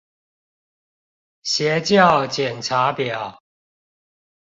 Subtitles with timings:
[1.43, 3.43] 邪教檢查表